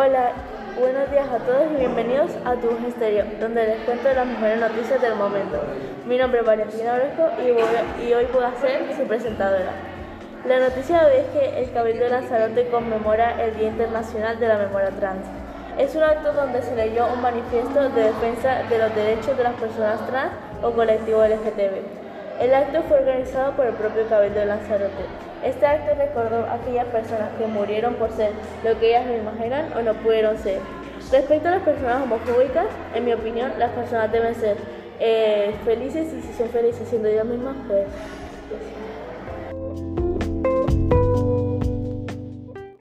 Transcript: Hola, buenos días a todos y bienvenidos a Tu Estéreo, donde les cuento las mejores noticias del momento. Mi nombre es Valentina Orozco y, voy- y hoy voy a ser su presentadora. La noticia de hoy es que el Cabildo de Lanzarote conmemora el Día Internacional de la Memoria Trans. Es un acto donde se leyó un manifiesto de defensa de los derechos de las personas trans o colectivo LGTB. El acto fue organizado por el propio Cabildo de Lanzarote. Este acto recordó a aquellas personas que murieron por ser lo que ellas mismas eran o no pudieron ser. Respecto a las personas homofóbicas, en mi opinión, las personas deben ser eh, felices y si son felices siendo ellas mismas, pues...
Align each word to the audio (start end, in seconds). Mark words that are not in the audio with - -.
Hola, 0.00 0.30
buenos 0.78 1.10
días 1.10 1.26
a 1.28 1.38
todos 1.38 1.64
y 1.74 1.76
bienvenidos 1.80 2.30
a 2.44 2.54
Tu 2.54 2.70
Estéreo, 2.86 3.24
donde 3.40 3.66
les 3.66 3.78
cuento 3.80 4.06
las 4.14 4.26
mejores 4.26 4.60
noticias 4.60 5.02
del 5.02 5.16
momento. 5.16 5.58
Mi 6.06 6.16
nombre 6.18 6.38
es 6.38 6.46
Valentina 6.46 6.94
Orozco 6.94 7.42
y, 7.42 7.50
voy- 7.50 8.06
y 8.08 8.14
hoy 8.14 8.28
voy 8.32 8.44
a 8.44 8.54
ser 8.60 8.94
su 8.96 9.02
presentadora. 9.08 9.72
La 10.46 10.60
noticia 10.60 11.00
de 11.02 11.06
hoy 11.06 11.20
es 11.22 11.26
que 11.34 11.60
el 11.64 11.72
Cabildo 11.72 12.04
de 12.04 12.10
Lanzarote 12.10 12.68
conmemora 12.68 13.42
el 13.42 13.56
Día 13.58 13.66
Internacional 13.70 14.38
de 14.38 14.46
la 14.46 14.58
Memoria 14.58 14.90
Trans. 15.00 15.26
Es 15.78 15.96
un 15.96 16.04
acto 16.04 16.32
donde 16.32 16.62
se 16.62 16.76
leyó 16.76 17.04
un 17.12 17.20
manifiesto 17.20 17.88
de 17.90 18.02
defensa 18.04 18.62
de 18.70 18.78
los 18.78 18.94
derechos 18.94 19.36
de 19.36 19.42
las 19.42 19.54
personas 19.54 20.06
trans 20.06 20.30
o 20.62 20.70
colectivo 20.70 21.24
LGTB. 21.24 22.07
El 22.40 22.54
acto 22.54 22.82
fue 22.84 22.98
organizado 22.98 23.52
por 23.56 23.66
el 23.66 23.74
propio 23.74 24.06
Cabildo 24.08 24.38
de 24.38 24.46
Lanzarote. 24.46 25.04
Este 25.44 25.66
acto 25.66 25.94
recordó 25.98 26.46
a 26.46 26.54
aquellas 26.54 26.86
personas 26.86 27.30
que 27.36 27.46
murieron 27.46 27.94
por 27.94 28.12
ser 28.12 28.30
lo 28.64 28.78
que 28.78 28.90
ellas 28.90 29.06
mismas 29.06 29.40
eran 29.40 29.72
o 29.76 29.82
no 29.82 29.94
pudieron 29.94 30.38
ser. 30.38 30.60
Respecto 31.10 31.48
a 31.48 31.52
las 31.52 31.62
personas 31.62 32.02
homofóbicas, 32.02 32.66
en 32.94 33.04
mi 33.04 33.12
opinión, 33.12 33.52
las 33.58 33.72
personas 33.72 34.12
deben 34.12 34.36
ser 34.36 34.56
eh, 35.00 35.52
felices 35.64 36.12
y 36.12 36.22
si 36.22 36.32
son 36.32 36.48
felices 36.50 36.88
siendo 36.88 37.08
ellas 37.08 37.24
mismas, 37.24 37.56
pues... 37.66 37.86